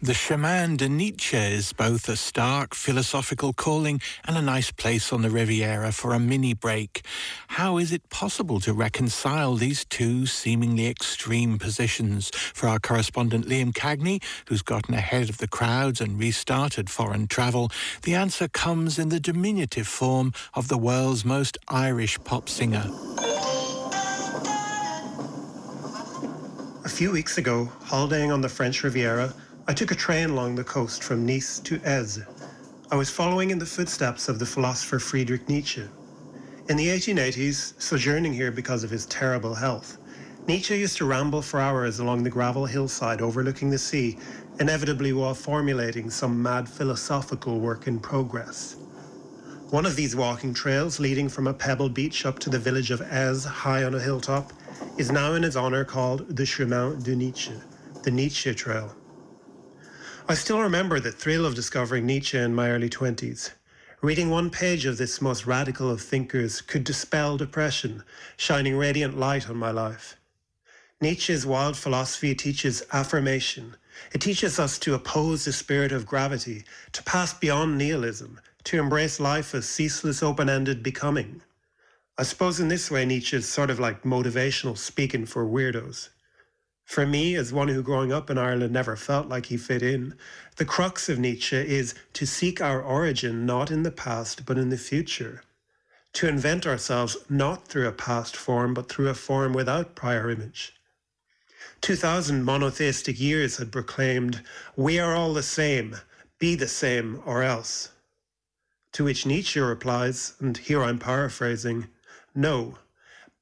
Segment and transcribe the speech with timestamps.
[0.00, 5.22] The Chemin de Nietzsche is both a stark philosophical calling and a nice place on
[5.22, 7.02] the Riviera for a mini break.
[7.48, 12.30] How is it possible to reconcile these two seemingly extreme positions?
[12.30, 17.68] For our correspondent Liam Cagney, who's gotten ahead of the crowds and restarted foreign travel,
[18.02, 22.84] the answer comes in the diminutive form of the world's most Irish pop singer.
[26.84, 29.34] A few weeks ago, holidaying on the French Riviera,
[29.70, 32.26] I took a train along the coast from Nice to Èze.
[32.90, 35.84] I was following in the footsteps of the philosopher Friedrich Nietzsche.
[36.70, 39.98] In the 1880s, sojourning here because of his terrible health,
[40.46, 44.16] Nietzsche used to ramble for hours along the gravel hillside overlooking the sea,
[44.58, 48.76] inevitably while formulating some mad philosophical work in progress.
[49.68, 53.00] One of these walking trails, leading from a pebble beach up to the village of
[53.02, 54.50] Èze, high on a hilltop,
[54.96, 57.52] is now in his honor called the Chemin de Nietzsche,
[58.02, 58.96] the Nietzsche Trail.
[60.30, 63.52] I still remember the thrill of discovering Nietzsche in my early 20s.
[64.02, 68.02] Reading one page of this most radical of thinkers could dispel depression,
[68.36, 70.18] shining radiant light on my life.
[71.00, 73.74] Nietzsche's wild philosophy teaches affirmation.
[74.12, 79.18] It teaches us to oppose the spirit of gravity, to pass beyond nihilism, to embrace
[79.18, 81.40] life as ceaseless open-ended becoming.
[82.18, 86.10] I suppose in this way Nietzsche is sort of like motivational speaking for weirdos.
[86.88, 90.14] For me, as one who growing up in Ireland never felt like he fit in,
[90.56, 94.70] the crux of Nietzsche is to seek our origin not in the past but in
[94.70, 95.42] the future.
[96.14, 100.72] To invent ourselves not through a past form but through a form without prior image.
[101.82, 104.42] 2000 monotheistic years had proclaimed,
[104.74, 105.94] We are all the same,
[106.38, 107.90] be the same or else.
[108.92, 111.88] To which Nietzsche replies, and here I'm paraphrasing,
[112.34, 112.78] No,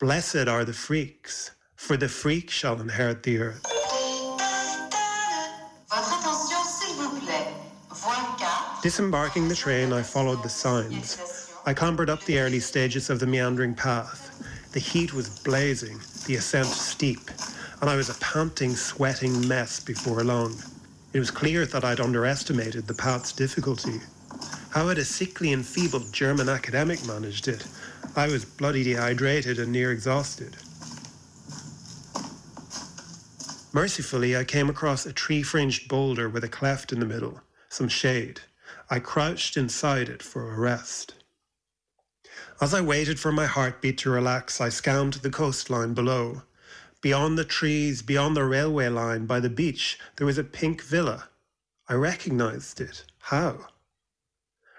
[0.01, 3.63] blessed are the freaks for the freak shall inherit the earth.
[8.83, 11.53] Disembarking the train, I followed the signs.
[11.65, 14.71] I clambered up the early stages of the meandering path.
[14.73, 17.31] The heat was blazing, the ascent steep,
[17.81, 20.57] and I was a panting, sweating mess before long.
[21.13, 24.01] It was clear that I'd underestimated the path's difficulty.
[24.71, 27.67] How had a sickly enfeebled German academic managed it?
[28.15, 30.57] I was bloody dehydrated and near exhausted.
[33.77, 38.41] Mercifully, I came across a tree-fringed boulder with a cleft in the middle, some shade.
[38.89, 41.13] I crouched inside it for a rest.
[42.59, 46.41] As I waited for my heartbeat to relax, I scanned the coastline below.
[47.03, 51.29] Beyond the trees, beyond the railway line, by the beach, there was a pink villa.
[51.87, 53.05] I recognized it.
[53.19, 53.59] How?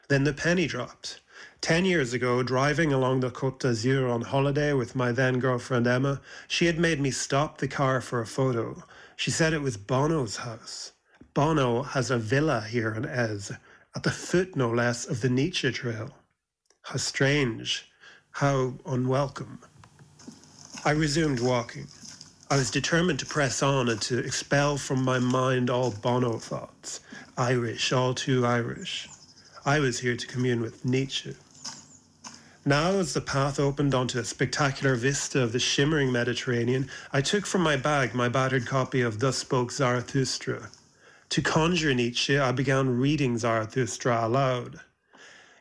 [0.09, 1.21] Then the penny dropped.
[1.61, 6.21] Ten years ago, driving along the Côte d'Azur on holiday with my then girlfriend Emma,
[6.47, 8.83] she had made me stop the car for a photo.
[9.15, 10.93] She said it was Bono's house.
[11.33, 13.57] Bono has a villa here in Èze,
[13.95, 16.15] at the foot no less of the Nietzsche Trail.
[16.83, 17.91] How strange,
[18.31, 19.59] how unwelcome.
[20.85, 21.87] I resumed walking.
[22.49, 27.01] I was determined to press on and to expel from my mind all Bono thoughts.
[27.37, 29.09] Irish, all too Irish.
[29.65, 31.35] I was here to commune with Nietzsche.
[32.67, 37.45] Now, as the path opened onto a spectacular vista of the shimmering Mediterranean, I took
[37.45, 40.69] from my bag my battered copy of Thus Spoke Zarathustra.
[41.29, 44.81] To conjure Nietzsche, I began reading Zarathustra aloud.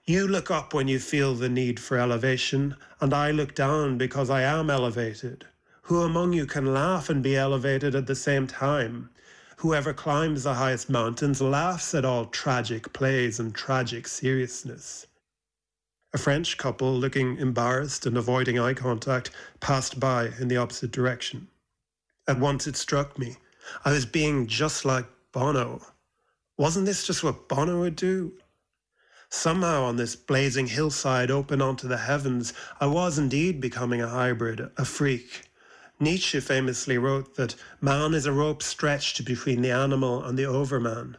[0.05, 4.29] You look up when you feel the need for elevation, and I look down because
[4.29, 5.47] I am elevated.
[5.83, 9.11] Who among you can laugh and be elevated at the same time?
[9.59, 15.07] Whoever climbs the highest mountains laughs at all tragic plays and tragic seriousness.
[16.13, 19.31] A French couple, looking embarrassed and avoiding eye contact,
[19.61, 21.49] passed by in the opposite direction.
[22.29, 23.37] At once it struck me.
[23.85, 25.83] I was being just like Bono.
[26.57, 28.33] Wasn't this just what Bono would do?
[29.29, 34.71] Somehow on this blazing hillside open onto the heavens, I was indeed becoming a hybrid,
[34.77, 35.51] a freak.
[35.99, 41.17] Nietzsche famously wrote that man is a rope stretched between the animal and the overman.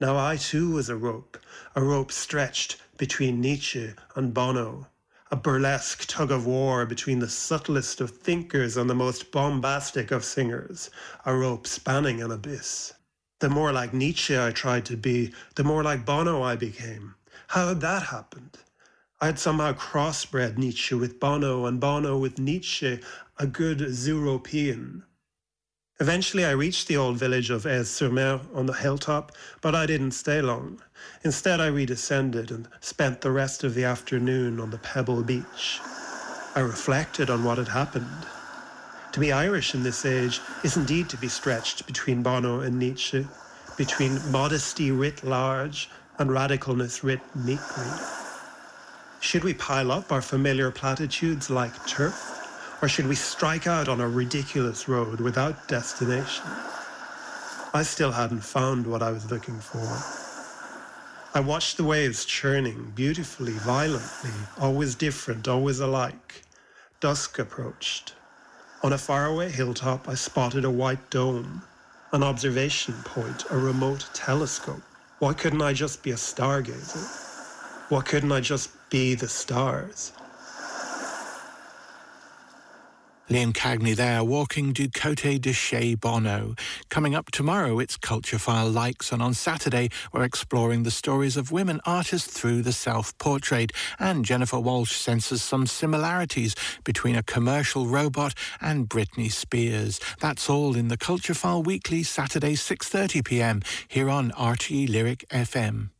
[0.00, 1.36] Now I too was a rope,
[1.74, 4.86] a rope stretched between Nietzsche and Bono,
[5.28, 10.24] a burlesque tug of war between the subtlest of thinkers and the most bombastic of
[10.24, 10.88] singers,
[11.26, 12.92] a rope spanning an abyss.
[13.40, 17.16] The more like Nietzsche I tried to be, the more like Bono I became.
[17.48, 18.56] How had that happened?
[19.20, 23.00] I had somehow crossbred Nietzsche with Bono and Bono with Nietzsche,
[23.36, 25.02] a good European.
[26.00, 30.40] Eventually I reached the old village of Èze-sur-Mer on the hilltop, but I didn't stay
[30.40, 30.80] long.
[31.24, 35.80] Instead I redescended and spent the rest of the afternoon on the pebble beach.
[36.54, 38.26] I reflected on what had happened.
[39.10, 43.26] To be Irish in this age is indeed to be stretched between Bono and Nietzsche.
[43.78, 47.86] between modesty writ large and radicalness writ meekly?
[49.20, 52.37] Should we pile up our familiar platitudes like turf?
[52.80, 56.44] Or should we strike out on a ridiculous road without destination?
[57.74, 59.86] I still hadn't found what I was looking for.
[61.34, 66.42] I watched the waves churning beautifully, violently, always different, always alike.
[67.00, 68.14] Dusk approached.
[68.82, 71.62] On a faraway hilltop, I spotted a white dome,
[72.12, 74.82] an observation point, a remote telescope.
[75.18, 77.26] Why couldn't I just be a stargazer?
[77.88, 80.12] Why couldn't I just be the stars?
[83.28, 86.54] Liam Cagney there, walking du Côté de chez Bono.
[86.88, 91.52] Coming up tomorrow, it's Culture File Likes, and on Saturday, we're exploring the stories of
[91.52, 93.70] women artists through the self-portrait.
[93.98, 96.54] And Jennifer Walsh senses some similarities
[96.84, 98.32] between a commercial robot
[98.62, 100.00] and Britney Spears.
[100.20, 105.90] That's all in the Culture File Weekly, Saturday, 6.30pm, here on RTE Lyric FM.